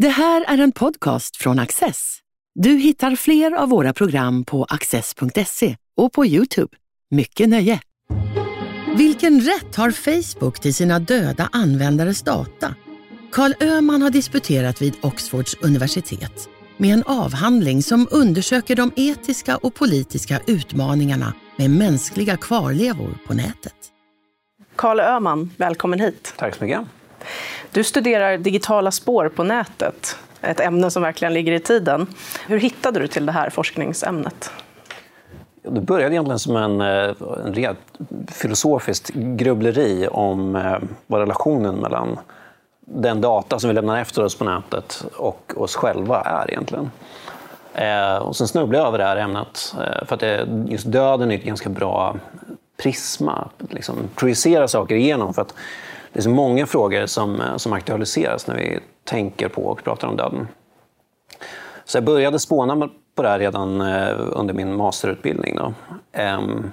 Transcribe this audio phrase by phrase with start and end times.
[0.00, 2.18] Det här är en podcast från Access.
[2.54, 6.76] Du hittar fler av våra program på access.se och på Youtube.
[7.10, 7.80] Mycket nöje!
[8.96, 12.74] Vilken rätt har Facebook till sina döda användares data?
[13.32, 19.74] Karl Öhman har disputerat vid Oxfords universitet med en avhandling som undersöker de etiska och
[19.74, 23.76] politiska utmaningarna med mänskliga kvarlevor på nätet.
[24.76, 26.34] Karl Öhman, välkommen hit.
[26.36, 26.80] Tack så mycket.
[27.72, 32.06] Du studerar digitala spår på nätet, ett ämne som verkligen ligger i tiden.
[32.46, 34.50] Hur hittade du till det här forskningsämnet?
[35.62, 37.14] Det började egentligen som en, eh,
[37.46, 37.78] en rent
[38.28, 42.18] filosofiskt grubbleri om eh, vad relationen mellan
[42.80, 46.90] den data som vi lämnar efter oss på nätet och oss själva är egentligen.
[47.74, 49.74] Eh, och sen snubblade jag över det här ämnet
[50.06, 52.16] för att det, just döden är ett ganska bra
[52.82, 55.34] prisma att liksom projicera saker igenom.
[55.34, 55.54] För att
[56.12, 60.08] det är så många frågor som, eh, som aktualiseras när vi tänker på och pratar
[60.08, 60.48] om döden.
[61.84, 65.56] Så jag började spåna på det här redan eh, under min masterutbildning.
[65.56, 65.72] Då.
[66.12, 66.72] Ehm,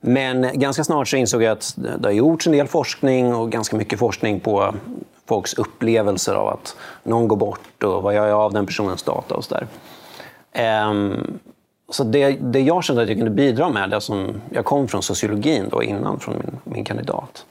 [0.00, 3.76] men ganska snart så insåg jag att det har gjorts en del forskning och ganska
[3.76, 4.74] mycket forskning på
[5.28, 9.34] folks upplevelser av att någon går bort och vad gör jag av den personens data
[9.34, 9.66] och så där.
[10.52, 11.38] Ehm,
[11.88, 15.02] så det, det jag kände att jag kunde bidra med, det som jag kom från
[15.02, 17.46] sociologin då innan, från min, min kandidat,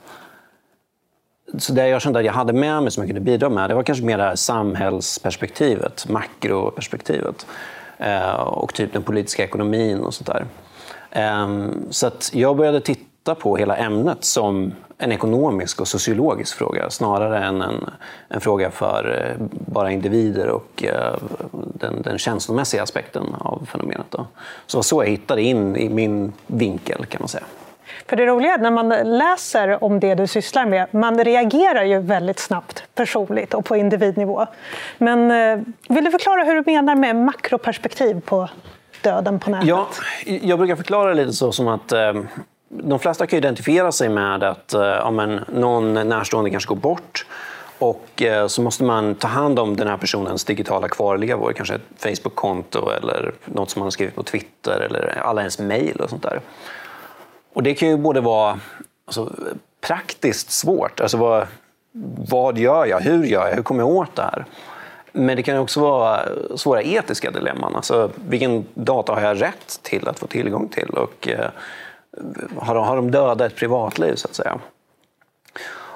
[1.57, 3.73] så det jag kände att jag hade med mig som jag kunde bidra med, det
[3.73, 7.45] var kanske mer det här samhällsperspektivet, makroperspektivet.
[7.97, 10.45] Eh, och typ den politiska ekonomin och sånt där.
[11.11, 16.89] Eh, så att jag började titta på hela ämnet som en ekonomisk och sociologisk fråga
[16.89, 17.89] snarare än en,
[18.27, 21.15] en fråga för eh, bara individer och eh,
[21.51, 24.05] den, den känslomässiga aspekten av fenomenet.
[24.09, 24.27] Då.
[24.67, 27.43] Så det var så jag hittade in i min vinkel kan man säga.
[28.07, 31.99] För det roliga är när man läser om det du sysslar med, man reagerar ju
[31.99, 34.45] väldigt snabbt personligt och på individnivå.
[34.97, 38.49] Men eh, vill du förklara hur du menar med makroperspektiv på
[39.01, 39.67] döden på nätet?
[39.67, 39.87] Ja,
[40.25, 42.13] jag brukar förklara det lite så som att eh,
[42.69, 47.25] de flesta kan identifiera sig med att eh, ja, men, någon närstående kanske går bort
[47.79, 51.81] och eh, så måste man ta hand om den här personens digitala kvarlevor, kanske ett
[51.97, 56.23] Facebook-konto eller något som man har skrivit på Twitter eller alla ens mejl och sånt
[56.23, 56.39] där.
[57.55, 58.59] Och det kan ju både vara
[59.05, 59.33] alltså,
[59.81, 61.47] praktiskt svårt, alltså vad,
[62.29, 64.45] vad gör jag, hur gör jag, hur kommer jag åt det här?
[65.11, 66.19] Men det kan också vara
[66.55, 67.75] svåra etiska dilemman.
[67.75, 70.89] Alltså, vilken data har jag rätt till att få tillgång till?
[70.89, 71.49] Och, eh,
[72.57, 74.59] har, de, har de döda ett privatliv, så att säga?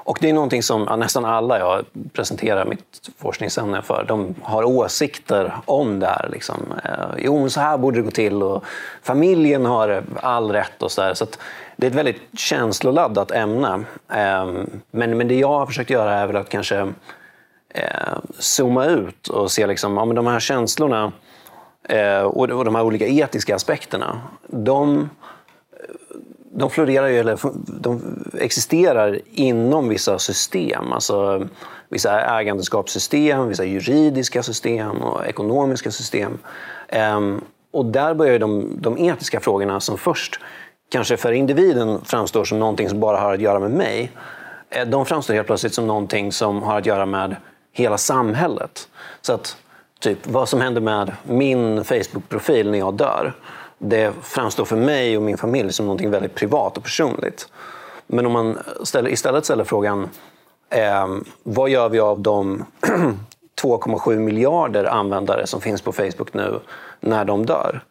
[0.04, 4.64] Och det är någonting som ja, nästan alla jag presenterar mitt forskningsämne för, de har
[4.64, 6.30] åsikter om det här.
[6.32, 6.74] Liksom.
[6.84, 8.64] Eh, jo, så här borde det gå till och
[9.04, 11.14] familjen har all rätt och så där.
[11.14, 11.26] Så
[11.76, 13.84] det är ett väldigt känsloladdat ämne.
[14.10, 16.94] Ehm, men, men det jag har försökt göra är väl att kanske
[17.74, 21.12] eh, zooma ut och se liksom, ja, men de här känslorna
[21.90, 25.10] eh, och, och de här olika etiska aspekterna, de
[26.52, 27.40] de florerar ju, eller
[27.82, 28.02] de
[28.40, 30.94] existerar inom vissa system.
[30.94, 31.48] Alltså
[31.90, 36.38] vissa ägandeskapssystem, vissa juridiska system och ekonomiska system.
[37.18, 40.40] Um, och där börjar de, de etiska frågorna som först
[40.92, 44.12] kanske för individen framstår som någonting som bara har att göra med mig.
[44.70, 47.36] Eh, de framstår helt plötsligt som någonting som har att göra med
[47.74, 48.90] hela samhället.
[49.22, 49.58] Så att
[50.00, 53.34] typ vad som händer med min Facebook-profil när jag dör
[53.80, 57.48] det framstår för mig och min familj som något väldigt privat och personligt.
[58.08, 60.10] Men om man ställer, istället ställer frågan
[60.70, 61.08] eh,
[61.44, 62.66] vad gör vi av de
[63.62, 66.60] 2,7 miljarder användare som finns på Facebook nu
[67.00, 67.84] när de dör?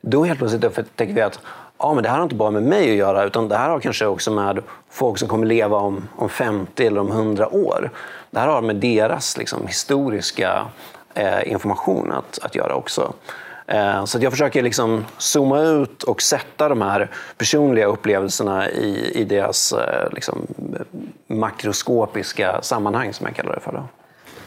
[0.00, 1.40] Då helt plötsligt tänker vi att
[1.78, 3.80] ja, men det här har inte bara med mig att göra utan det här har
[3.80, 7.90] kanske också med folk som kommer leva om, om 50 eller om 100 år.
[8.30, 10.66] Det här har med deras liksom, historiska
[11.14, 13.12] eh, information att, att göra också.
[13.70, 19.24] Eh, så jag försöker liksom zooma ut och sätta de här personliga upplevelserna i, i
[19.24, 20.46] deras eh, liksom,
[21.26, 23.82] makroskopiska sammanhang, som jag kallar det för.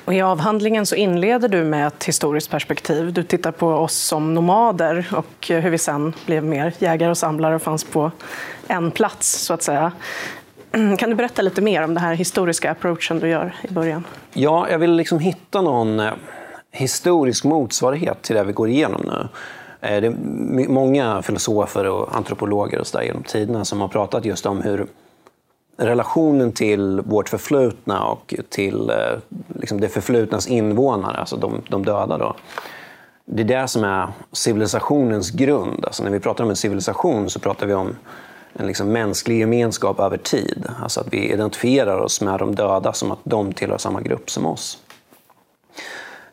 [0.06, 3.14] Och I avhandlingen så inleder du med ett historiskt perspektiv.
[3.14, 7.56] Du tittar på oss som nomader och hur vi sen blev mer jägare och samlare
[7.56, 8.12] och fanns på
[8.68, 9.92] en plats, så att säga.
[10.98, 14.04] Kan du berätta lite mer om den här historiska approachen du gör i början?
[14.34, 16.14] Ja, jag vill liksom hitta någon eh,
[16.74, 19.28] historisk motsvarighet till det vi går igenom nu.
[19.82, 24.26] Eh, det är många filosofer och antropologer och så där genom tiderna som har pratat
[24.26, 24.88] just om hur
[25.78, 32.18] relationen till vårt förflutna och till eh, liksom det förflutnas invånare, alltså de, de döda,
[32.18, 32.36] då,
[33.26, 35.86] det är det som är civilisationens grund.
[35.86, 37.96] Alltså när vi pratar om en civilisation så pratar vi om
[38.54, 40.66] en liksom mänsklig gemenskap över tid.
[40.82, 44.46] Alltså att vi identifierar oss med de döda som att de tillhör samma grupp som
[44.46, 44.78] oss.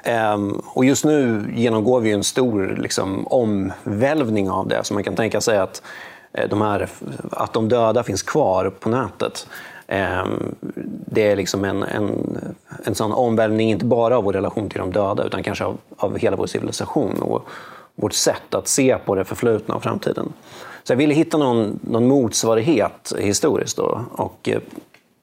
[0.03, 4.85] Ehm, och just nu genomgår vi en stor liksom, omvälvning av det.
[4.85, 5.83] Så man kan tänka sig att,
[6.33, 6.89] eh, de här,
[7.31, 9.47] att de döda finns kvar på nätet.
[9.87, 10.55] Ehm,
[11.07, 12.39] det är liksom en, en,
[12.85, 16.19] en sån omvälvning, inte bara av vår relation till de döda, utan kanske av, av
[16.19, 17.49] hela vår civilisation och
[17.95, 20.33] vårt sätt att se på det förflutna och framtiden.
[20.83, 23.77] Så jag ville hitta någon, någon motsvarighet historiskt.
[23.77, 24.05] Då.
[24.13, 24.61] Och eh,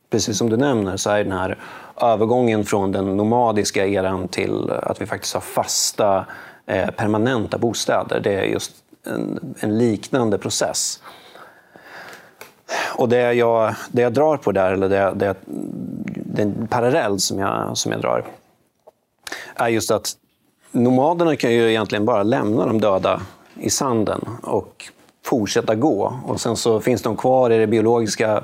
[0.09, 1.57] precis som du nämner så är den här
[2.01, 6.25] övergången från den nomadiska eran till att vi faktiskt har fasta,
[6.65, 8.19] eh, permanenta bostäder.
[8.19, 8.71] Det är just
[9.05, 11.01] en, en, liknande process.
[12.95, 15.35] Och det jag, det jag drar på där, eller det, det,
[16.25, 18.25] den parallell som jag, som jag drar,
[19.55, 20.13] är just att
[20.71, 23.21] nomaderna kan ju egentligen bara lämna de döda
[23.55, 24.85] i sanden och
[25.25, 26.13] fortsätta gå.
[26.25, 28.43] Och sen så finns de kvar i det biologiska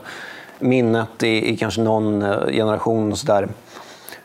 [0.63, 3.11] minnet i, i kanske någon eh, generation.
[3.11, 3.47] och så där.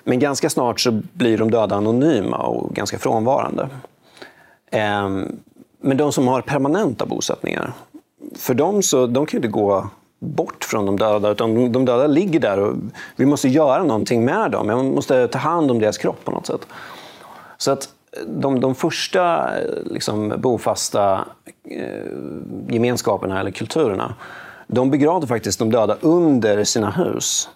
[0.05, 3.69] Men ganska snart så blir de döda anonyma och ganska frånvarande.
[4.71, 5.37] Ehm,
[5.81, 7.73] men de som har permanenta bosättningar,
[8.37, 9.89] för dem så de kan ju inte gå
[10.19, 12.77] bort från de döda, utan de döda ligger där och
[13.17, 14.69] vi måste göra någonting med dem.
[14.69, 16.67] Vi måste ta hand om deras kropp på något sätt.
[17.57, 21.25] Så att eh, de, de första eh, liksom, bofasta
[21.65, 22.13] eh,
[22.69, 24.15] gemenskaperna eller kulturerna,
[24.69, 27.49] de begravde faktiskt de döda under sina hus.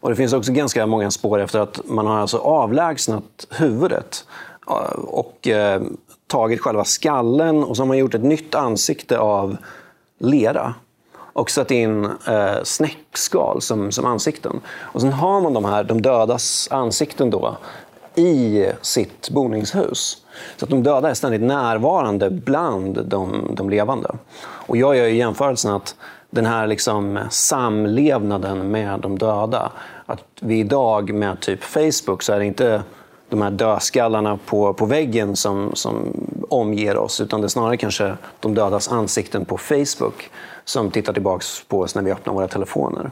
[0.00, 4.24] Och Det finns också ganska många spår efter att man har alltså avlägsnat huvudet
[4.68, 5.82] eh, och eh,
[6.26, 9.56] tagit själva skallen och så har man gjort ett nytt ansikte av
[10.18, 10.74] lera
[11.32, 14.60] och satt in eh, snäckskal som, som ansikten.
[14.78, 17.56] Och sen har man de här de dödas ansikten då
[18.14, 20.24] i sitt boningshus.
[20.56, 24.10] Så att de döda är ständigt närvarande bland de, de levande.
[24.40, 25.94] Och jag gör jämförelsen att
[26.30, 29.72] den här liksom samlevnaden med de döda,
[30.06, 32.82] att vi idag med typ Facebook så är det inte
[33.28, 35.94] de här dödskallarna på, på väggen som, som
[36.48, 40.30] omger oss, utan det är snarare kanske de dödas ansikten på Facebook
[40.64, 43.10] som tittar tillbaka på oss när vi öppnar våra telefoner.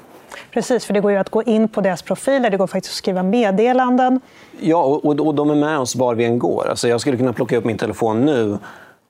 [0.51, 2.97] Precis, för det går ju att gå in på deras profiler, det går faktiskt att
[2.97, 4.21] skriva meddelanden.
[4.61, 6.69] Ja, och, och de är med oss var vi än går.
[6.69, 8.59] Alltså jag skulle kunna plocka upp min telefon nu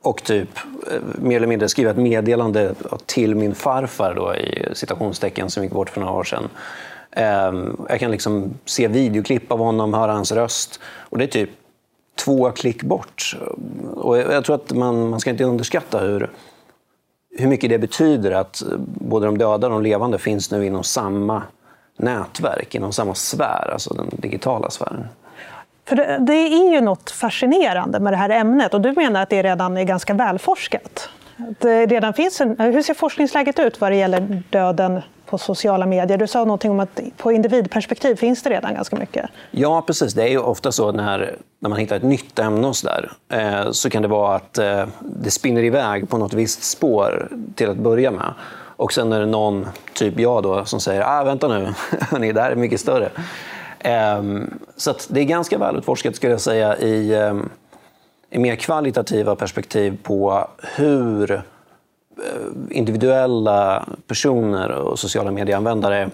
[0.08, 0.48] och typ
[0.90, 2.74] eh, mer eller mindre skriva ett meddelande
[3.06, 6.48] till min farfar då, i citationstecken som gick bort för några år sedan.
[7.10, 10.80] Ehm, jag kan liksom se videoklipp av honom, höra hans röst.
[10.84, 11.50] Och det är typ
[12.24, 13.36] två klick bort.
[13.94, 16.30] Och jag tror att man, man ska inte underskatta hur,
[17.38, 21.42] hur mycket det betyder att både de döda och de levande finns nu inom samma
[21.96, 25.06] nätverk, inom samma sfär, alltså den digitala sfären.
[25.88, 29.30] För det, det är ju något fascinerande med det här ämnet och du menar att
[29.30, 31.08] det redan är ganska välforskat?
[31.58, 36.18] Det redan finns en, hur ser forskningsläget ut vad det gäller döden på sociala medier?
[36.18, 39.30] Du sa någonting om att på individperspektiv finns det redan ganska mycket.
[39.50, 40.14] Ja, precis.
[40.14, 43.10] Det är ju ofta så när, när man hittar ett nytt ämne och så, där,
[43.32, 47.70] eh, så kan det vara att eh, det spinner iväg på något visst spår till
[47.70, 48.34] att börja med.
[48.76, 51.74] Och sen är det någon, typ jag, då, som säger ah, vänta nu,
[52.32, 53.10] det här är mycket större.
[53.80, 57.48] Ehm, så det är ganska välutforskat, skulle jag säga, i, ehm,
[58.30, 61.42] i mer kvalitativa perspektiv på hur eh,
[62.70, 66.10] individuella personer och sociala medieanvändare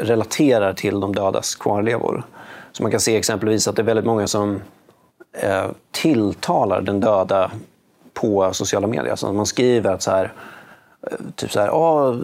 [0.00, 2.22] relaterar till de dödas kvarlevor.
[2.72, 4.62] Så man kan se exempelvis att det är väldigt många som
[5.32, 7.50] eh, tilltalar den döda
[8.14, 9.16] på sociala medier.
[9.16, 10.32] Så man skriver att så här,
[11.06, 12.16] Eh, typ så här, oh,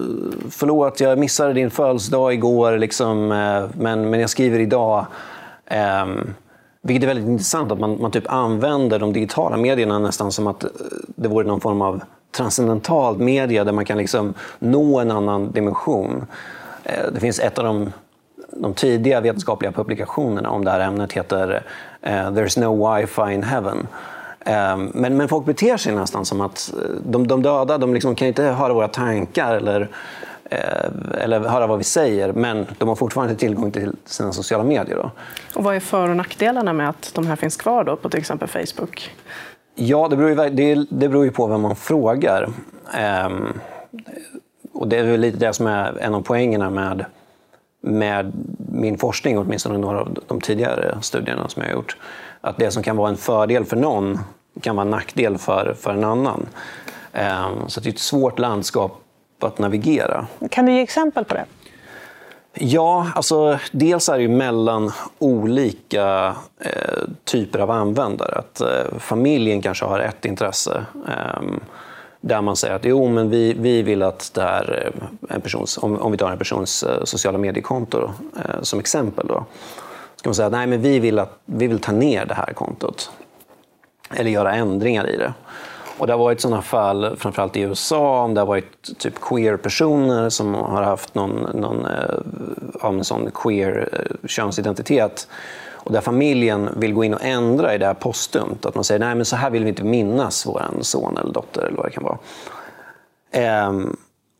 [0.50, 5.06] förlåt jag missade din födelsedag igår, liksom, eh, men, men jag skriver idag.
[6.02, 6.34] Um,
[6.82, 10.64] vilket är väldigt intressant, att man, man typ använder de digitala medierna nästan som att
[10.64, 10.70] eh,
[11.06, 12.02] det vore någon form av
[12.36, 16.26] transcendental media där man kan liksom nå en annan dimension.
[17.12, 17.92] Det finns ett av de,
[18.50, 21.62] de tidiga vetenskapliga publikationerna om det här ämnet heter
[22.06, 23.86] uh, “There's no wifi in heaven”.
[24.46, 26.74] Um, men, men folk beter sig nästan som att
[27.04, 31.78] de, de döda de liksom kan inte höra våra tankar eller, uh, eller höra vad
[31.78, 34.96] vi säger, men de har fortfarande tillgång till sina sociala medier.
[34.96, 35.10] Då.
[35.54, 38.20] Och vad är för och nackdelarna med att de här finns kvar då på till
[38.20, 39.10] exempel Facebook?
[39.74, 42.48] Ja, det beror ju, det, det beror ju på vem man frågar.
[43.26, 43.60] Um,
[44.72, 47.04] och det är väl lite det som är en av poängerna med,
[47.80, 48.32] med
[48.72, 51.96] min forskning, åtminstone några av de tidigare studierna som jag har gjort.
[52.44, 54.18] Att det som kan vara en fördel för någon
[54.60, 56.46] kan vara en nackdel för, för en annan.
[57.12, 59.00] Um, så det är ett svårt landskap
[59.40, 60.26] att navigera.
[60.50, 61.44] Kan du ge exempel på det?
[62.54, 68.34] Ja, alltså dels är det mellan olika eh, typer av användare.
[68.38, 71.42] Att eh, familjen kanske har ett intresse eh,
[72.20, 74.92] där man säger att jo, men vi, vi vill att det här,
[75.28, 79.44] en persons, om, om vi tar en persons eh, sociala mediekonto eh, som exempel, då,
[80.24, 82.52] kan man säga att nej, men vi, vill att, vi vill ta ner det här
[82.52, 83.10] kontot.
[84.10, 85.34] Eller göra ändringar i det.
[85.98, 90.28] Och det har varit sådana fall, framförallt i USA, om det har varit typ queer-personer
[90.28, 95.28] som har haft någon, någon eh, sån queer eh, könsidentitet
[95.72, 98.66] och där familjen vill gå in och ändra i det här postumt.
[98.66, 101.62] Att man säger nej men så här vill vi inte minnas vår son eller dotter
[101.62, 102.18] eller vad det kan vara.
[103.30, 103.96] Ehm,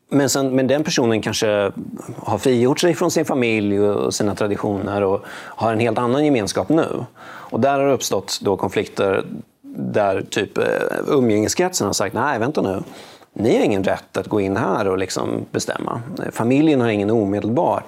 [0.09, 1.71] men, sen, men den personen kanske
[2.17, 6.69] har frigjort sig från sin familj och sina traditioner och har en helt annan gemenskap
[6.69, 7.05] nu.
[7.23, 9.25] Och där har det uppstått då konflikter
[9.77, 10.65] där typ eh,
[11.07, 12.83] umgängeskretsen har sagt nej, vänta nu.
[13.33, 16.01] Ni har ingen rätt att gå in här och liksom bestämma.
[16.31, 17.83] Familjen har ingen omedelbar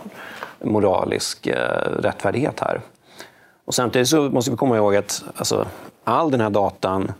[0.64, 2.82] moralisk eh, rättfärdighet här.
[3.66, 5.68] Och samtidigt så måste vi komma ihåg att alltså,
[6.04, 7.12] all den här datan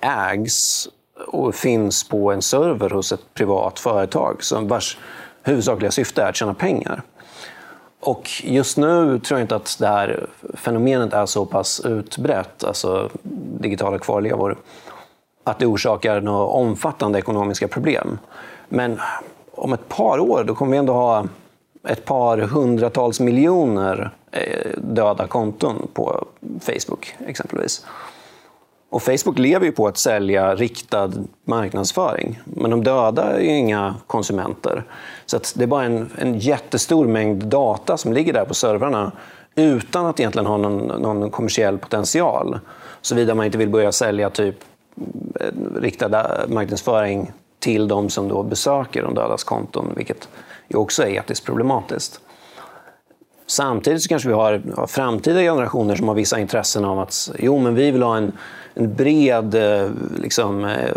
[0.00, 0.88] ägs
[1.26, 4.98] och finns på en server hos ett privat företag som vars
[5.42, 7.02] huvudsakliga syfte är att tjäna pengar.
[8.00, 13.10] Och just nu tror jag inte att det här fenomenet är så pass utbrett, alltså
[13.60, 14.58] digitala kvarlevor,
[15.44, 18.18] att det orsakar några omfattande ekonomiska problem.
[18.68, 19.00] Men
[19.54, 21.26] om ett par år då kommer vi ändå ha
[21.88, 26.24] ett par hundratals miljoner eh, döda konton på
[26.60, 27.86] Facebook exempelvis.
[28.92, 31.10] Och Facebook lever ju på att sälja riktad
[31.44, 32.40] marknadsföring.
[32.44, 34.84] Men de döda är ju inga konsumenter.
[35.26, 39.12] Så det är bara en, en jättestor mängd data som ligger där på servrarna
[39.54, 42.58] utan att egentligen ha någon, någon kommersiell potential.
[43.00, 44.56] Såvida man inte vill börja sälja typ
[45.40, 50.28] eh, riktad eh, marknadsföring till de som då besöker de dödas konton, vilket
[50.68, 52.20] ju också är etiskt problematiskt.
[53.46, 57.74] Samtidigt så kanske vi har, framtida generationer som har vissa intressen av att jo, men
[57.74, 58.32] vi vill ha en,
[58.74, 60.90] en bred eh, liksom, eh,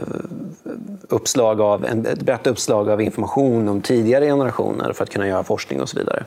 [1.09, 5.43] uppslag av, en, ett brett uppslag av information om tidigare generationer för att kunna göra
[5.43, 6.23] forskning och så vidare.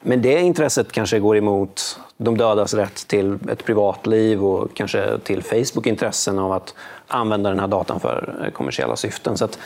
[0.00, 5.42] Men det intresset kanske går emot de dödas rätt till ett privatliv och kanske till
[5.42, 6.74] Facebook intressen av att
[7.06, 9.36] använda den här datan för eh, kommersiella syften.
[9.36, 9.58] Så att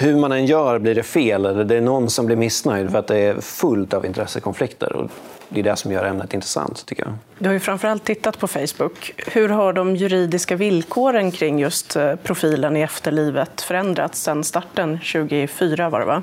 [0.00, 2.98] hur man än gör blir det fel eller det är någon som blir missnöjd för
[2.98, 4.96] att det är fullt av intressekonflikter.
[4.96, 5.10] Och
[5.48, 7.14] det är det som gör ämnet intressant, tycker jag.
[7.38, 9.12] Du har ju framförallt tittat på Facebook.
[9.16, 15.90] Hur har de juridiska villkoren kring just eh, profilen i efterlivet förändrats sedan starten 2004?
[15.90, 16.22] Var det, va?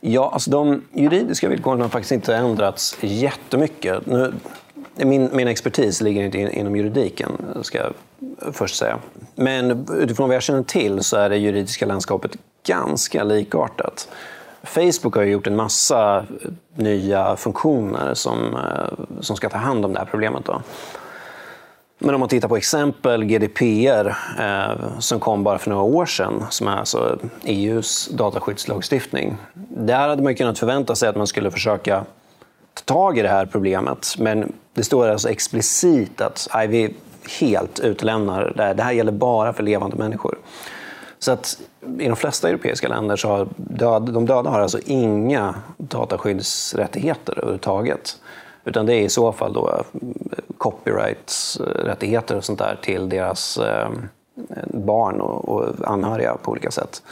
[0.00, 4.06] Ja, alltså de juridiska villkoren har faktiskt inte ändrats jättemycket.
[4.06, 4.32] Nu,
[4.96, 7.30] min, min expertis ligger inte inom juridiken,
[7.62, 7.78] ska
[8.52, 8.98] först säga.
[9.34, 14.08] Men utifrån vad jag känner till så är det juridiska landskapet ganska likartat.
[14.62, 16.26] Facebook har gjort en massa
[16.74, 20.44] nya funktioner som, eh, som ska ta hand om det här problemet.
[20.44, 20.62] Då.
[21.98, 26.44] Men om man tittar på exempel GDPR eh, som kom bara för några år sedan,
[26.50, 29.36] som är alltså EUs dataskyddslagstiftning.
[29.68, 32.04] Där hade man kunnat förvänta sig att man skulle försöka
[32.74, 34.14] ta tag i det här problemet.
[34.18, 36.94] Men det står alltså explicit att nej, vi
[37.40, 38.74] helt utelämnar det här.
[38.74, 40.38] Det här gäller bara för levande människor.
[41.18, 41.60] Så att
[41.98, 48.16] i de flesta europeiska länder så har död, de döda har alltså inga dataskyddsrättigheter överhuvudtaget.
[48.64, 50.02] Utan det är i så fall då eh,
[50.58, 53.88] copyright-rättigheter och sånt där till deras eh,
[54.64, 57.02] barn och anhöriga på olika sätt.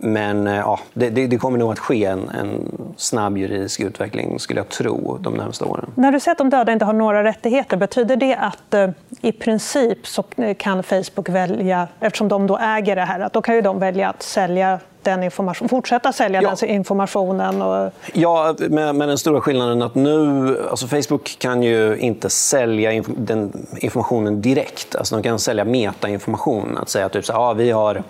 [0.00, 4.60] Men eh, ja, det, det, kommer nog att ske en, en, snabb juridisk utveckling, skulle
[4.60, 5.90] jag tro, de närmaste åren.
[5.94, 8.90] När du säger att de döda inte har några rättigheter, betyder det att eh,
[9.20, 10.24] i princip så
[10.58, 14.08] kan Facebook välja, eftersom de då äger det här, att då kan ju de välja
[14.08, 16.54] att sälja den information, fortsätta sälja ja.
[16.60, 17.62] den informationen?
[17.62, 17.92] Och...
[18.12, 20.68] Ja, med, den stora skillnaden att nu...
[20.70, 24.96] Alltså Facebook kan ju inte sälja inf den informationen direkt.
[24.96, 26.78] Alltså de kan sälja metainformation.
[26.78, 28.02] Att säga typ så här, vi har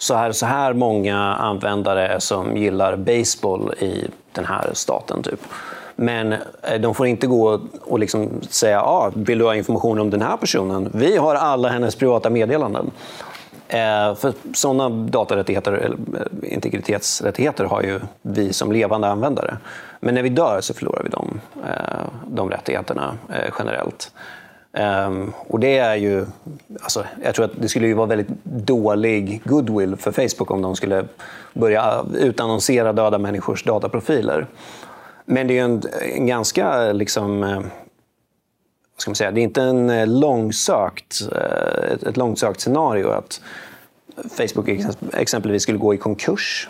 [0.00, 5.22] så här, så här många användare som gillar baseball i den här staten.
[5.22, 5.40] Typ.
[5.96, 10.10] Men eh, de får inte gå och liksom säga ah, vill du ha information om
[10.10, 10.90] den här personen?
[10.94, 12.90] Vi har alla hennes privata meddelanden.
[13.68, 19.56] Eh, för sådana datarättigheter, eller eh, integritetsrättigheter har ju vi som levande användare.
[20.00, 24.12] Men när vi dör så förlorar vi de, eh, de rättigheterna eh, generellt.
[24.72, 26.26] Um, och det är ju,
[26.82, 30.76] alltså, jag tror att det skulle ju vara väldigt dålig goodwill för Facebook om de
[30.76, 31.04] skulle
[31.52, 34.46] börja utannonsera döda människors dataprofiler.
[35.24, 35.82] Men det är ju en,
[36.14, 37.60] en ganska, liksom, eh,
[38.96, 43.40] ska man säga, det är inte en eh, långsökt, eh, ett, ett långsökt scenario att
[44.30, 44.68] Facebook
[45.12, 46.68] exempelvis skulle gå i konkurs.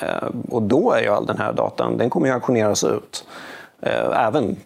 [0.00, 3.24] Ehm, och då är ju all den här datan, den kommer ju auktioneras ut.
[3.86, 4.56] Eh, även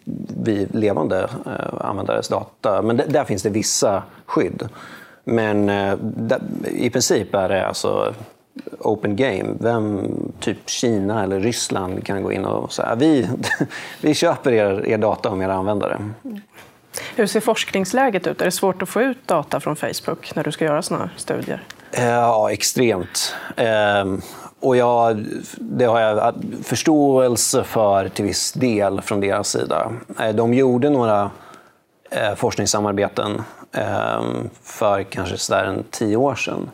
[0.43, 2.81] vid levande eh, användares data.
[2.81, 4.69] Men där finns det vissa skydd.
[5.23, 5.95] Men eh,
[6.67, 8.13] i princip är det alltså
[8.79, 9.55] open game.
[9.59, 10.07] Vem,
[10.39, 13.29] typ Kina eller Ryssland kan gå in och säga vi,
[14.01, 15.99] vi köper er, er data om era användare.
[17.15, 18.41] Hur ser forskningsläget ut?
[18.41, 21.63] Är det svårt att få ut data från Facebook när du ska göra såna studier?
[21.91, 23.35] Eh, ja, extremt.
[24.61, 25.25] Och jag,
[25.57, 29.91] det har jag förståelse för till viss del från deras sida.
[30.19, 31.31] Eh, de gjorde några
[32.09, 33.41] eh, forskningssamarbeten
[33.71, 36.69] ehm, för kanske sådär en tio år sedan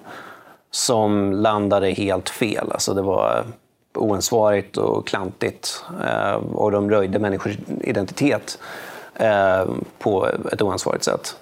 [0.71, 2.71] som landade helt fel.
[2.71, 3.45] Alltså det var
[3.93, 8.59] oansvarigt och klantigt eh, och de röjde människors identitet
[9.99, 11.35] på ett oansvarigt sätt.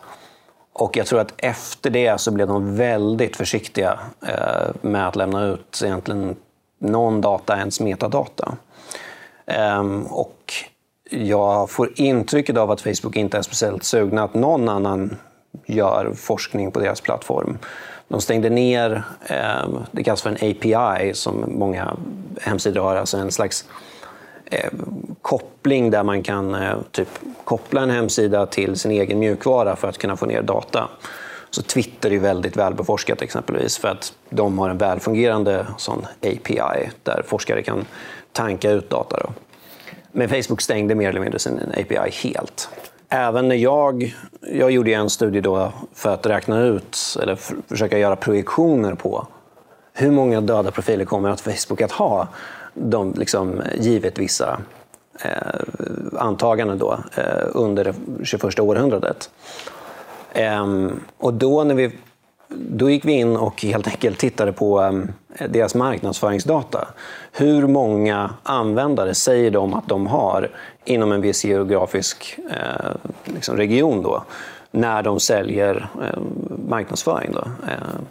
[0.80, 5.46] Och jag tror att efter det så blev de väldigt försiktiga eh, med att lämna
[5.46, 6.36] ut egentligen
[6.80, 8.58] någon data, ens metadata.
[9.46, 10.54] Ehm, och
[11.10, 15.18] jag får intrycket av att Facebook inte är speciellt sugna att någon annan
[15.66, 17.58] gör forskning på deras plattform.
[18.08, 21.98] De stängde ner, ehm, det kallas för en API som många
[22.42, 23.66] hemsidor har, alltså en slags
[24.46, 24.70] eh,
[25.22, 27.10] koppling där man kan eh, typ
[27.44, 30.90] koppla en hemsida till sin egen mjukvara för att kunna få ner data.
[31.50, 37.24] Så Twitter är väldigt välbeforskat exempelvis för att de har en välfungerande sån API där
[37.28, 37.86] forskare kan
[38.32, 39.18] tanka ut data.
[39.18, 39.30] Då.
[40.12, 42.70] Men Facebook stängde mer eller mindre sin API helt.
[43.10, 47.36] Även när jag, jag gjorde en studie då för att räkna ut, eller
[47.68, 49.28] försöka göra projektioner på
[49.94, 52.28] hur många döda profiler kommer att Facebook att ha
[52.76, 54.60] de, liksom, givet vissa
[55.22, 59.30] eh, antaganden då, eh, under det 21 århundradet.
[60.32, 60.66] Eh,
[61.18, 61.92] och då, när vi,
[62.48, 64.82] då gick vi in och helt enkelt tittade på
[65.38, 66.88] eh, deras marknadsföringsdata.
[67.32, 70.52] Hur många användare säger de att de har
[70.86, 74.24] inom en viss geografisk eh, liksom region då,
[74.72, 76.20] när de säljer eh,
[76.68, 77.32] marknadsföring.
[77.32, 77.42] Då.
[77.42, 78.06] Ehm,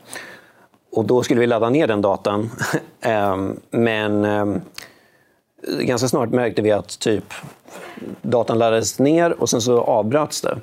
[0.95, 2.51] och då skulle vi ladda ner den datan.
[3.01, 4.61] Ehm, men ehm,
[5.81, 7.25] ganska snart märkte vi att typ
[8.23, 10.59] datan laddades ner och sen så avbröts det.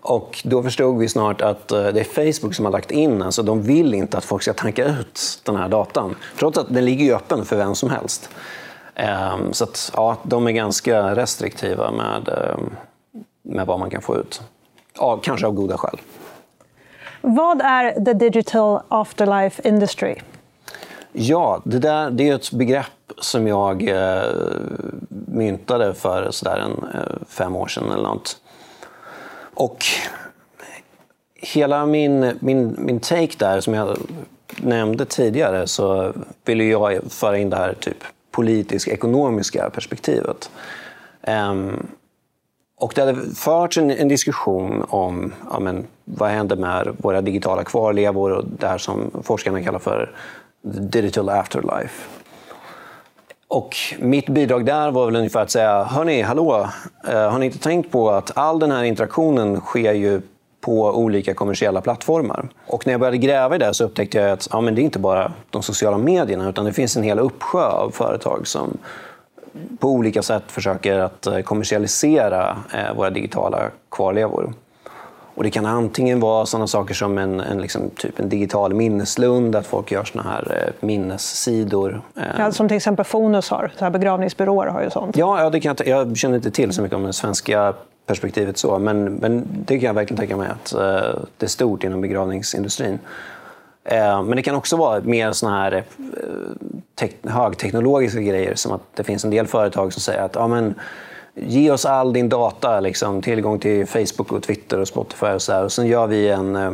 [0.00, 3.32] Och då förstod vi snart att eh, det är Facebook som har lagt in den,
[3.32, 6.16] så de vill inte att folk ska tanka ut den här datan.
[6.38, 8.30] Trots att den ligger öppen för vem som helst.
[8.94, 12.30] Ehm, så att, ja, de är ganska restriktiva med,
[13.42, 14.42] med vad man kan få ut.
[14.96, 15.98] Ja, kanske av goda skäl.
[17.20, 20.14] Vad är the digital afterlife industry?
[21.12, 24.22] Ja, det, där, det är ett begrepp som jag eh,
[25.26, 28.36] myntade för sådär en, eh, fem år sedan eller något.
[29.54, 29.84] Och
[31.34, 33.98] hela min, min, min take där, som jag
[34.56, 36.12] nämnde tidigare, så
[36.44, 40.50] ville jag föra in det här typ politisk-ekonomiska perspektivet.
[41.26, 41.86] Um,
[42.76, 47.64] och det hade förts en, en diskussion om ja, men, vad händer med våra digitala
[47.64, 50.10] kvarlevor och det här som forskarna kallar för
[50.62, 52.08] digital afterlife.
[53.48, 56.68] Och mitt bidrag där var väl ungefär att säga, hörni, hallå,
[57.08, 60.20] eh, har ni inte tänkt på att all den här interaktionen sker ju
[60.60, 62.48] på olika kommersiella plattformar.
[62.66, 64.84] Och när jag började gräva i det så upptäckte jag att ja, men det är
[64.84, 68.78] inte bara de sociala medierna utan det finns en hel uppsjö av företag som
[69.78, 74.52] på olika sätt försöker att eh, kommersialisera eh, våra digitala kvarlevor.
[75.34, 79.56] Och det kan antingen vara sådana saker som en, en, liksom, typ en digital minneslund,
[79.56, 82.02] att folk gör såna här eh, minnessidor.
[82.16, 82.22] Eh.
[82.38, 85.16] Ja, som till exempel Fonus har, så här begravningsbyråer har ju sånt.
[85.16, 87.74] Ja, ja det kan jag, jag känner inte till så mycket om det svenska
[88.06, 91.84] perspektivet så, men, men det kan jag verkligen tänka mig att eh, det är stort
[91.84, 92.98] inom begravningsindustrin.
[93.84, 95.84] Eh, men det kan också vara mer såna här
[97.00, 100.74] eh, högteknologiska grejer, som att det finns en del företag som säger att ja, men,
[101.34, 105.52] ge oss all din data, liksom, tillgång till Facebook, och Twitter och Spotify och så
[105.52, 105.64] här.
[105.64, 106.72] Och sen gör vi en, eh,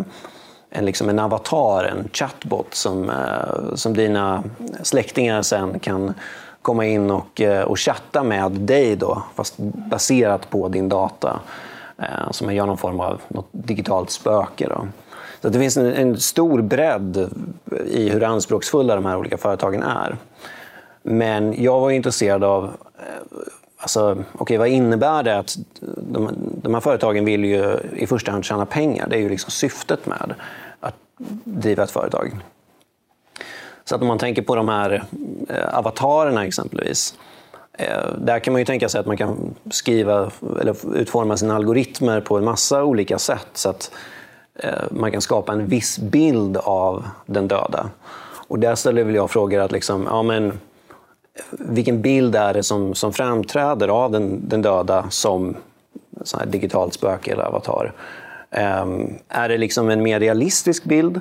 [0.70, 4.44] en, liksom en avatar, en chatbot som, eh, som dina
[4.82, 6.14] släktingar sen kan
[6.62, 11.40] komma in och, eh, och chatta med dig, då, fast baserat på din data.
[12.30, 14.68] Så man gör någon form av något digitalt spöke.
[14.68, 14.88] Då.
[15.42, 17.30] Så det finns en, en, stor bredd
[17.86, 20.16] i hur anspråksfulla de här olika företagen är.
[21.02, 22.70] Men jag var intresserad av
[23.78, 25.56] Alltså, okay, vad innebär det att
[25.96, 26.30] de,
[26.62, 29.08] de här företagen vill ju i första hand tjäna pengar?
[29.08, 30.34] Det är ju liksom syftet med
[30.80, 30.94] att
[31.44, 32.36] driva ett företag.
[33.84, 35.04] Så att om man tänker på de här
[35.48, 37.14] eh, avatarerna exempelvis.
[37.72, 42.20] Eh, där kan man ju tänka sig att man kan skriva eller utforma sina algoritmer
[42.20, 43.90] på en massa olika sätt så att
[44.54, 47.90] eh, man kan skapa en viss bild av den döda.
[48.48, 50.60] Och där ställer väl jag frågor att liksom, ja, men,
[51.50, 55.56] vilken bild är det som, som framträder av den, den döda som
[56.22, 57.92] sån digitalt spöke eller avatar?
[58.82, 61.20] Um, är det liksom en mer realistisk bild?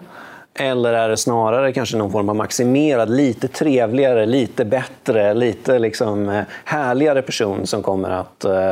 [0.60, 6.30] Eller är det snarare kanske någon form av maximerad, lite trevligare, lite bättre, lite liksom
[6.30, 8.70] eh, härligare person som kommer att, eh,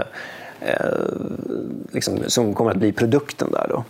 [0.60, 0.97] eh,
[1.91, 3.67] liksom, som kommer att bli produkten där?
[3.69, 3.84] Då?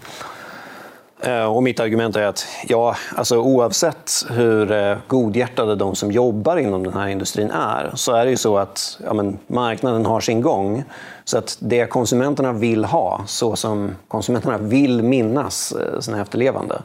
[1.26, 6.58] Eh, och mitt argument är att ja, alltså oavsett hur eh, godhjärtade de som jobbar
[6.58, 10.22] inom den här industrin är, så är det ju så att ja, men, marknaden har
[10.22, 10.84] sin gång.
[11.24, 16.82] Så att det konsumenterna vill ha, så som konsumenterna vill minnas eh, sina efterlevande,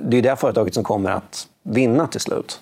[0.00, 2.60] det är det företaget som kommer att vinna till slut.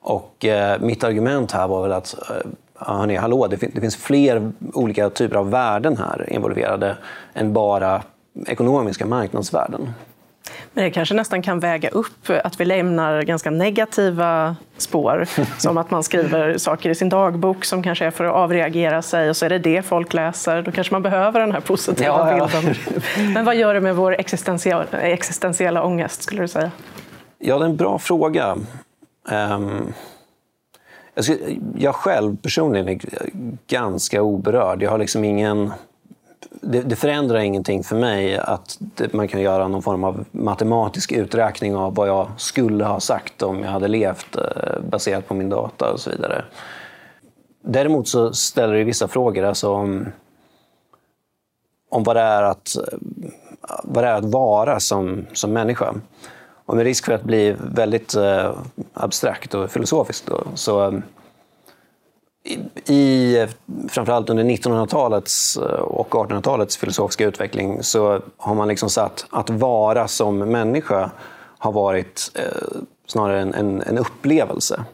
[0.00, 2.36] Och eh, mitt argument här var väl att eh,
[2.74, 6.96] hörni, hallå, det, fin det, finns fler olika typer av värden här involverade
[7.34, 8.02] än bara
[8.46, 9.88] ekonomiska marknadsvärden.
[10.74, 15.26] Men det kanske nästan kan väga upp att vi lämnar ganska negativa spår.
[15.58, 19.30] Som att man skriver saker i sin dagbok som kanske är för att avreagera sig
[19.30, 20.62] och så är det det folk läser.
[20.62, 22.60] Då kanske man behöver den här positiva ja, ja.
[22.60, 22.74] bilden.
[23.34, 26.70] Men vad gör det med vår existentiella, existentiella ångest, skulle du säga?
[27.38, 28.56] Ja, det är en bra fråga.
[29.30, 29.92] Um,
[31.76, 32.98] jag själv personligen är
[33.66, 34.82] ganska oberörd.
[34.82, 35.72] Jag har liksom ingen
[36.64, 41.12] det, det, förändrar ingenting för mig att det, man kan göra någon form av matematisk
[41.12, 45.48] uträkning av vad jag skulle ha sagt om jag hade levt eh, baserat på min
[45.48, 46.44] data och så vidare.
[47.64, 50.06] Däremot så ställer det vissa frågor alltså om,
[51.90, 52.98] om vad, det är att, eh,
[53.84, 55.94] vad det är att vara som, som människa.
[56.66, 58.52] Och med risk för att bli väldigt eh,
[58.94, 61.02] abstrakt och filosofiskt då, så
[62.86, 63.46] i,
[63.88, 70.08] framförallt under 1900-talets eh, och 1800-talets filosofiska utveckling så har man liksom satt att vara
[70.08, 71.10] som människa
[71.58, 74.84] har varit eh, snarare en, en, en, upplevelse.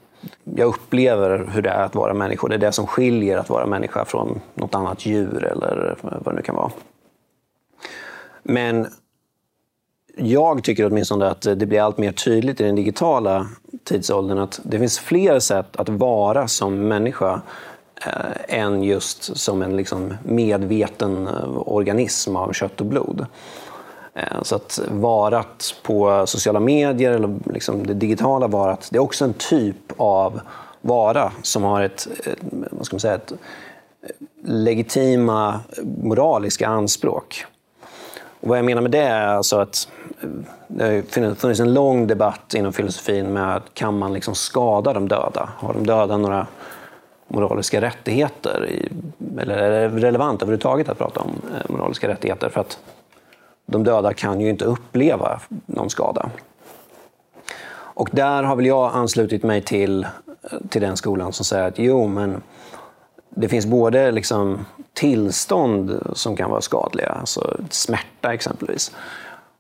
[0.44, 2.48] Jag upplever hur det är att vara människa.
[2.48, 6.36] Det är det som skiljer att vara människa från något annat djur eller vad det
[6.36, 6.70] nu kan vara.
[8.42, 8.86] Men
[10.18, 13.46] jag tycker åtminstone att det blir allt mer tydligt i den digitala
[13.84, 17.40] tidsåldern att det finns fler sätt att vara som människa
[18.06, 23.26] eh, än just som en liksom medveten eh, organism av kött och blod.
[24.14, 29.24] Eh, så att varat på sociala medier, eller liksom det digitala varat, det är också
[29.24, 30.40] en typ av
[30.80, 32.32] vara som har ett, eh,
[32.70, 33.38] vad ska man säga, ett eh,
[34.44, 35.60] legitima
[36.02, 37.44] moraliska anspråk.
[38.40, 39.88] Och vad jag menar med det är alltså att
[40.68, 45.48] det har funnits en lång debatt inom filosofin med kan man liksom skada de döda?
[45.56, 46.46] Har de döda några
[47.28, 48.88] moraliska rättigheter?
[49.38, 52.48] eller är det relevant överhuvudtaget att prata om eh, moraliska rättigheter?
[52.48, 52.78] För att
[53.66, 56.30] de döda kan ju inte uppleva någon skada.
[57.98, 60.10] Och där har väl jag anslutit mig till, eh,
[60.68, 62.42] till den skolan som säger att jo, men
[63.30, 68.92] det finns både liksom tillstånd som kan vara skadliga, alltså smärta exempelvis.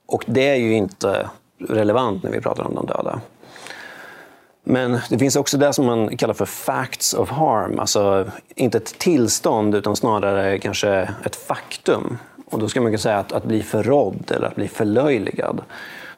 [0.08, 3.20] Och det är ju inte relevant när vi pratar om de döda.
[4.64, 8.98] Men det finns också det som man kallar för facts of harm, alltså inte ett
[8.98, 12.18] tillstånd utan snarare kanske ett faktum.
[12.46, 15.62] Och då ska man kunna säga att, att bli förrådd eller att bli förlöjligad.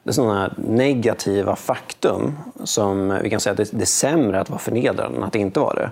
[0.03, 4.59] Det är sådana negativa faktum som vi kan säga att det är sämre att vara
[4.59, 5.91] förnedrad än att inte vara det.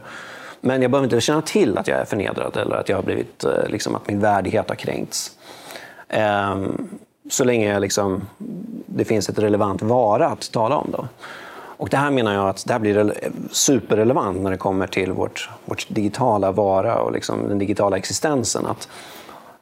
[0.62, 3.43] Men jag behöver inte känna till att jag är förnedrad eller att, jag har blivit,
[3.43, 5.31] eh, liksom, att min värdighet har kränkts.
[6.53, 6.89] Um,
[7.30, 8.22] så länge liksom,
[8.86, 10.88] det finns ett relevant vara att tala om.
[10.92, 11.08] Då.
[11.80, 13.13] Och det här menar jag att det här blir
[13.52, 18.65] superrelevant när det kommer till vårt, vårt digitala vara och liksom den digitala existensen.
[18.65, 18.89] Att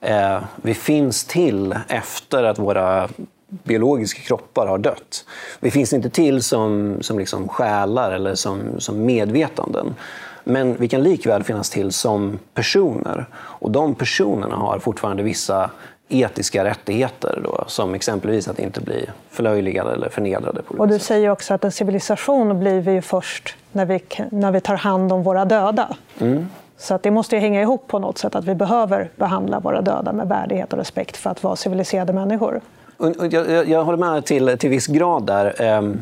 [0.02, 3.10] eh, Vi finns till efter att våra
[3.48, 5.26] biologiska kroppar har dött.
[5.60, 9.96] Vi finns inte till som, som liksom själar eller som, som medvetanden.
[10.44, 13.26] Men vi kan likväl finnas till som personer.
[13.36, 15.70] Och de personerna har fortfarande vissa
[16.10, 20.62] etiska rättigheter, då, som exempelvis att inte bli förlöjligade eller förnedrade.
[20.62, 24.62] På och du säger också att en civilisation blir vi först när vi, när vi
[24.62, 25.96] tar hand om våra döda.
[26.20, 26.48] Mm.
[26.78, 29.82] Så att det måste ju hänga ihop på något sätt, att vi behöver behandla våra
[29.82, 32.62] döda med värdighet och respekt för att vara civiliserade människor.
[32.98, 35.62] Jag, jag, jag håller med till, till viss grad där.
[35.62, 36.02] Ehm,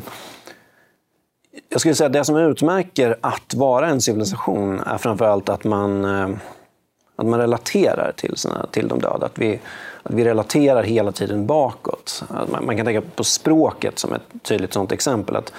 [1.68, 6.04] jag skulle säga att det som utmärker att vara en civilisation är framförallt att man,
[6.04, 6.38] ehm,
[7.16, 9.26] att man relaterar till, sina, till de döda.
[9.26, 9.60] Att vi,
[10.06, 12.24] att vi relaterar hela tiden bakåt.
[12.62, 15.36] Man, kan tänka på språket som ett tydligt sådant exempel.
[15.36, 15.52] Att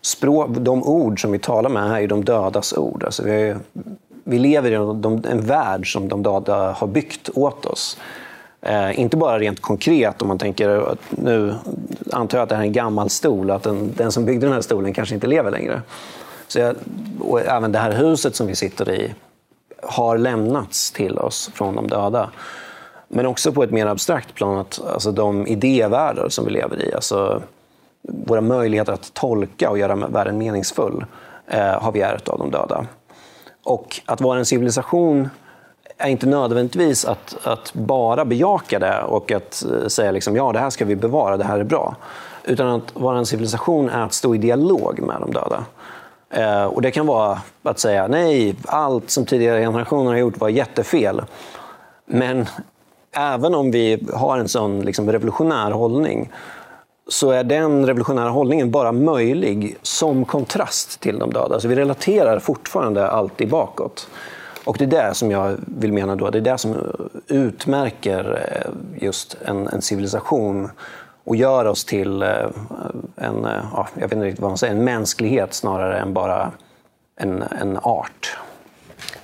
[0.00, 3.04] språk, de ord som vi talar med här är de dödas ord.
[3.04, 3.54] Alltså vi,
[4.24, 7.98] vi lever i de, en värld som de döda har byggt åt oss.
[8.62, 11.54] Eh, inte bara rent konkret om man tänker, att nu
[12.12, 14.54] antar jag att det här är en gammal stol, att den, den som byggde den
[14.54, 15.82] här stolen kanske inte lever längre.
[16.48, 16.76] Så jag,
[17.20, 19.14] och även det här huset som vi sitter i
[19.82, 22.30] har lämnats till oss från de döda.
[23.08, 26.94] Men också på ett mer abstrakt plan, att alltså de idévärldar som vi lever i.
[26.94, 27.42] Alltså,
[28.02, 31.04] våra möjligheter att tolka och göra världen meningsfull
[31.46, 32.86] eh, har vi ärvt av de döda.
[33.64, 35.28] Och att vara en civilisation
[35.98, 40.58] är inte nödvändigtvis att, att bara bejaka det och att eh, säga liksom, ja, det
[40.58, 41.96] här ska vi bevara, det här är bra.
[42.44, 45.64] Utan att vara en civilisation är att stå i dialog med de döda.
[46.30, 50.48] Eh, och Det kan vara att säga nej, allt som tidigare generationer har gjort var
[50.48, 51.22] jättefel.
[52.06, 52.46] Men
[53.16, 56.30] även om vi har en sån liksom, revolutionär hållning
[57.08, 61.60] så är den revolutionära hållningen bara möjlig som kontrast till de döda.
[61.60, 64.08] Så vi relaterar fortfarande alltid bakåt.
[64.64, 66.78] Och det är det som jag vill mena då, det är det som eh,
[67.28, 70.70] utmärker eh, just en, en civilisation
[71.24, 72.28] och gör oss till eh,
[73.16, 76.52] en, ja, jag vet inte riktigt vad man säger, en mänsklighet snarare än bara
[77.16, 78.38] en, en art.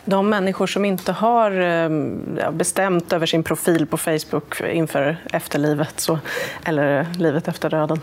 [0.04, 6.18] De människor som inte har bestämt över sin profil på Facebook inför efterlivet, så,
[6.64, 8.00] eller livet efter döden,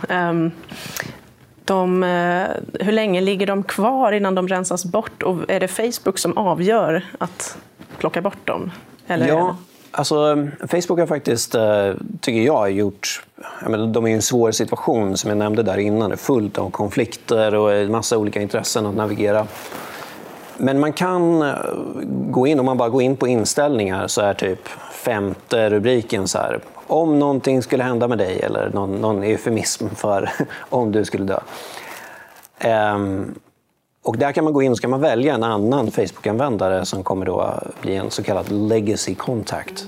[1.69, 2.47] de, eh,
[2.85, 5.23] hur länge ligger de kvar innan de rensas bort?
[5.23, 7.57] Och är det Facebook som avgör att
[7.97, 8.71] plocka bort dem?
[9.07, 9.57] Eller ja,
[9.91, 13.23] alltså, Facebook har faktiskt, eh, tycker jag, gjort...
[13.61, 16.17] Jag menar, de är i en svår situation, som jag nämnde där innan.
[16.17, 19.47] Fullt av konflikter och en massa olika intressen att navigera.
[20.59, 21.55] Men man kan eh,
[22.07, 26.37] gå in, om man bara går in på inställningar så är typ femte rubriken så
[26.37, 30.29] här om någonting skulle hända med dig eller någon, någon eufemism för
[30.69, 31.39] om du skulle dö.
[32.93, 33.35] Um,
[34.03, 37.25] och där kan man gå in och ska man välja en annan Facebook-användare som kommer
[37.25, 39.87] då bli en så kallad legacy contact.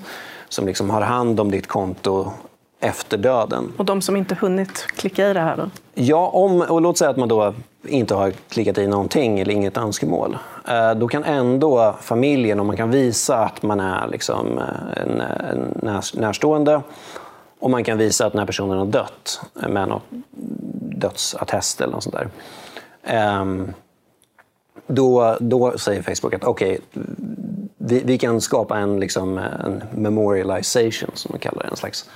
[0.50, 2.32] Som liksom har hand om ditt konto
[2.80, 3.72] efter döden.
[3.78, 5.70] Och de som inte hunnit klicka i det här då?
[6.04, 9.78] Ja, om, och låt säga att man då inte har klickat i någonting eller inget
[9.78, 10.38] önskemål.
[10.68, 15.22] Eh, då kan ändå familjen, om man kan visa att man är liksom eh, en,
[15.22, 16.82] en närstående
[17.60, 20.04] och man kan visa att den här personen har dött med något
[20.96, 22.30] dödsattest eller något sånt där.
[23.04, 23.74] Ehm,
[24.88, 27.04] då, då säger Facebook att okej, okay,
[27.78, 32.10] vi, vi, kan skapa en, liksom, en memorialization, som man kallar det, en slags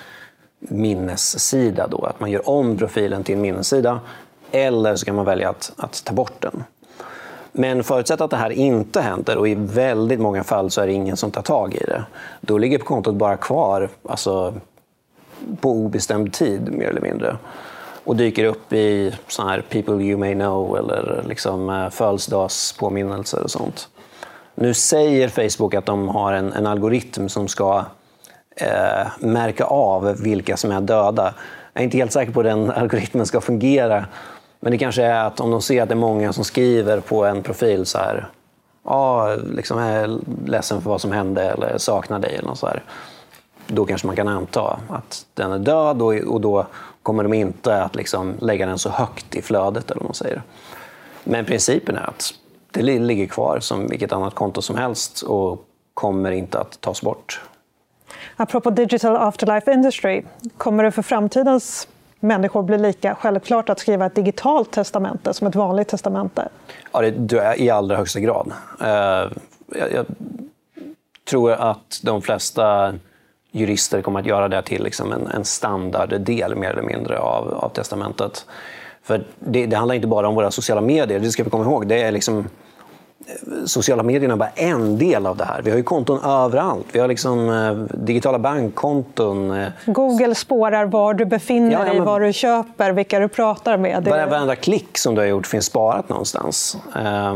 [0.70, 1.88] minnessida.
[1.88, 4.00] Då, att man gör om profilen till en minnessida
[4.52, 6.64] eller så kan man välja att, att ta bort den.
[7.52, 10.94] Men förutsatt att det här inte händer, och i väldigt många fall så är det
[10.94, 12.04] ingen som tar tag i det,
[12.42, 14.54] då ligger kontot bara kvar alltså,
[15.62, 17.38] på obestämd tid, mer eller mindre.
[18.04, 23.52] Och dyker upp i såna här “people you may know” eller liksom, eh, födelsedagspåminnelser och
[23.52, 23.88] sånt.
[24.56, 27.86] Nu säger Facebook att de har en, en algoritm som ska
[28.56, 31.34] eh, märka av vilka som är döda.
[31.74, 34.06] Jag är inte helt säker på hur den algoritmen ska fungera.
[34.60, 37.26] Men det kanske är att om de ser att det är många som skriver på
[37.26, 38.28] en profil så här,
[38.84, 42.84] ja, liksom är ledsen för vad som hände eller saknar dig eller något så här.
[43.68, 46.66] Då kanske man kan anta att den är död och, då
[47.04, 49.92] kommer de inte att liksom lägga den så högt i flödet.
[49.92, 50.42] eller vad man säger.
[51.24, 52.34] Men principen är att
[52.72, 57.42] det ligger kvar som vilket annat konto som helst och kommer inte att tas bort.
[58.36, 60.24] Apropå digital afterlife industry,
[60.58, 61.88] kommer det för framtidens
[62.20, 66.50] människor bli lika självklart att skriva ett digitalt testamente som ett vanligt testamente?
[66.92, 68.52] Ja, det är i allra högsta grad.
[68.82, 70.06] Eh, jag, jag
[71.30, 72.94] tror att de flesta
[73.52, 77.70] jurister kommer att göra det till liksom en, en standarddel mer eller mindre av, av
[77.70, 78.46] testamentet.
[79.04, 81.88] För det, det, handlar inte bara om våra sociala medier, det ska vi komma ihåg.
[81.88, 82.48] Det är liksom
[83.66, 85.62] sociala medierna bara en del av det här.
[85.62, 86.86] Vi har ju konton överallt.
[86.92, 89.52] Vi har liksom eh, digitala bankkonton.
[89.52, 89.68] Eh.
[89.86, 94.04] Google spårar var du befinner ja, dig, vad du köper, vilka du pratar med.
[94.04, 94.10] Det...
[94.10, 96.78] Varenda klick som du har gjort finns sparat någonstans.
[96.96, 97.36] Eh,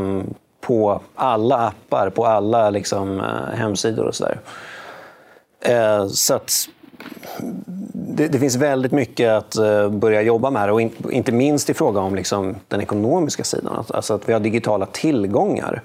[0.62, 4.40] på alla appar, på alla liksom, eh, hemsidor och sådär.
[5.62, 6.52] Eh, så att
[8.20, 11.74] det, det, finns väldigt mycket att eh, börja jobba med, och in, inte minst i
[11.74, 13.86] fråga om liksom, den ekonomiska sidan.
[13.90, 15.82] Alltså att vi har digitala tillgångar.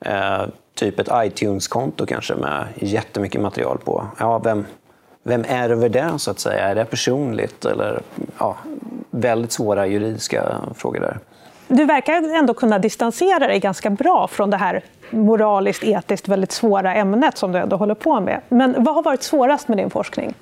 [0.00, 0.42] Eh,
[0.74, 4.06] typ ett iTunes-konto kanske med jättemycket material på.
[4.18, 4.66] Ja, vem,
[5.22, 6.68] vem ärver det, så att säga?
[6.68, 7.64] Är det personligt?
[7.64, 8.00] Eller,
[8.38, 8.56] ja,
[9.10, 11.18] väldigt svåra juridiska frågor där.
[11.68, 16.94] Du verkar ändå kunna distansera dig ganska bra från det här moraliskt, etiskt väldigt svåra
[16.94, 18.40] ämnet som du ändå håller på med.
[18.48, 20.34] Men vad har varit svårast med din forskning?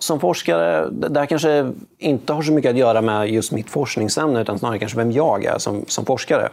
[0.00, 4.40] Som forskare, det här kanske inte har så mycket att göra med just mitt forskningsämne
[4.40, 6.48] utan snarare kanske vem jag är som, som forskare.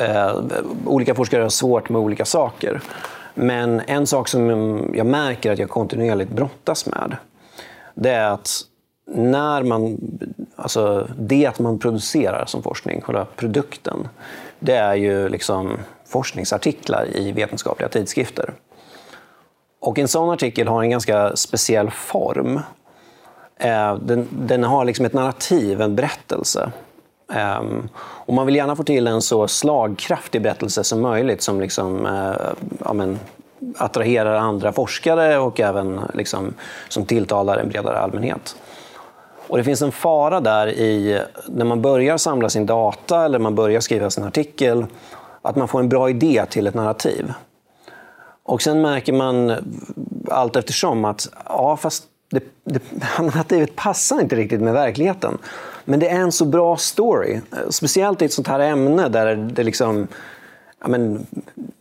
[0.00, 0.36] Eh,
[0.86, 2.80] olika forskare har svårt med olika saker.
[3.34, 4.50] Men en sak som
[4.94, 7.16] jag märker att jag kontinuerligt brottas med
[7.94, 8.60] det är att
[9.06, 9.98] när man,
[10.56, 14.08] alltså det att man producerar som forskning, själva produkten,
[14.58, 18.54] det är ju liksom forskningsartiklar i vetenskapliga tidskrifter.
[19.80, 22.60] Och en sån artikel har en ganska speciell form.
[23.56, 26.70] Eh, den, den, har liksom ett narrativ, en berättelse.
[27.32, 32.06] Ehm, och man vill gärna få till en så slagkraftig berättelse som möjligt som liksom,
[32.06, 32.36] eh,
[32.84, 33.18] ja, men,
[33.76, 36.54] attraherar andra forskare och även liksom,
[36.88, 38.56] som tilltalar en bredare allmänhet.
[39.48, 43.54] Och det finns en fara där i när man börjar samla sin data eller man
[43.54, 44.86] börjar skriva sin artikel,
[45.42, 47.32] att man får en bra idé till ett narrativ.
[48.48, 49.52] Och sen märker man
[50.30, 52.82] allt eftersom att ja, fast det, det,
[53.18, 55.38] narrativet passar inte riktigt med verkligheten.
[55.84, 57.40] Men det är en så bra story.
[57.70, 60.08] Speciellt i ett sånt här ämne där det liksom...
[60.80, 61.26] Ja, men,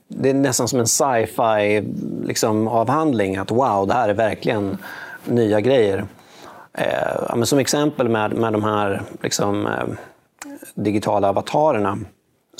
[0.08, 1.84] det är nästan som en sci-fi
[2.26, 3.38] liksom, avhandling.
[3.38, 4.78] Att wow, det här är verkligen
[5.26, 6.06] nya grejer.
[6.74, 6.86] Eh,
[7.30, 9.88] ja, som exempel med, med de här liksom, eh,
[10.76, 11.98] digitala avatarerna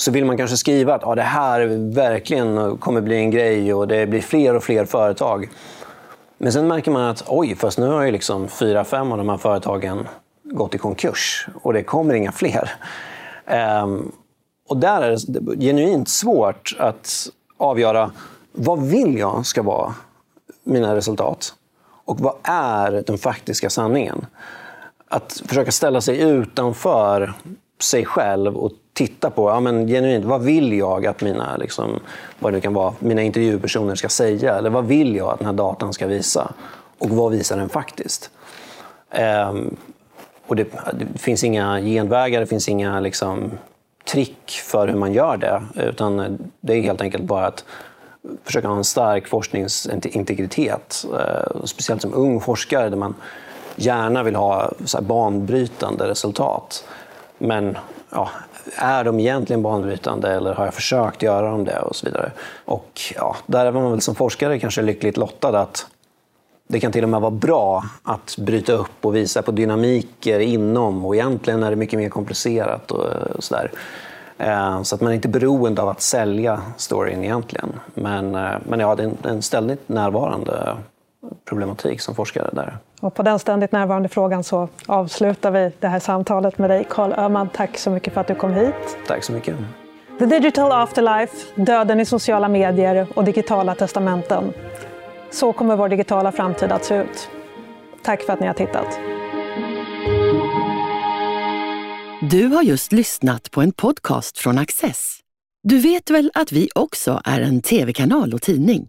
[0.00, 3.88] så vill man kanske skriva att ja, det här verkligen kommer bli en grej och
[3.88, 5.48] det blir fler och fler företag.
[6.38, 9.28] Men sen märker man att oj, fast nu har ju liksom fyra, fem av de
[9.28, 10.08] här företagen
[10.42, 12.70] gått i konkurs och det kommer inga fler.
[13.46, 14.12] Ehm,
[14.68, 18.10] och där är det genuint svårt att avgöra
[18.52, 19.94] vad vill jag ska vara
[20.64, 21.54] mina resultat
[22.04, 24.26] och vad är den faktiska sanningen?
[25.08, 27.34] Att försöka ställa sig utanför
[27.80, 32.00] sig själv och titta på, ja, men genuint, vad vill jag att mina, liksom,
[32.38, 34.54] vad det kan vara, mina intervjupersoner ska säga?
[34.54, 36.52] Eller vad vill jag att den här datan ska visa?
[36.98, 38.30] Och vad visar den faktiskt?
[39.10, 39.76] Ehm,
[40.46, 43.50] och det, det, finns inga genvägar, det finns inga liksom,
[44.04, 45.62] trick för hur man gör det.
[45.74, 47.64] Utan det är helt enkelt bara att
[48.44, 51.04] försöka ha en stark forskningsintegritet.
[51.04, 53.14] Ehm, speciellt som ung forskare där man
[53.76, 56.84] gärna vill ha så banbrytande resultat.
[57.38, 57.78] Men
[58.10, 58.28] ja,
[58.76, 62.32] är de egentligen banbrytande eller har jag försökt göra dem det och så vidare.
[62.64, 65.86] Och ja, där är man väl som forskare kanske lyckligt lottad att
[66.68, 71.06] det kan till och med vara bra att bryta upp och visa på dynamiker inom
[71.06, 73.70] och egentligen är det mycket mer komplicerat och, eh, sådär.
[74.38, 77.72] Eh, så att man är inte beroende av att sälja storyn egentligen.
[77.94, 80.76] Men, eh, men ja, det är en ständigt närvarande
[81.44, 82.78] problematik som forskare där.
[83.00, 87.12] Och på den ständigt närvarande frågan så avslutar vi det här samtalet med dig, Karl
[87.12, 87.48] Öhman.
[87.54, 88.98] Tack så mycket för att du kom hit.
[89.06, 89.56] Tack så mycket.
[90.18, 94.52] The Digital Afterlife, döden i sociala medier och digitala testamenten.
[95.30, 97.28] Så kommer vår digitala framtid att se ut.
[98.02, 98.98] Tack för att ni har tittat.
[102.30, 105.20] Du har just lyssnat på en podcast från Access.
[105.62, 108.88] Du vet väl att vi också är en tv-kanal och tidning?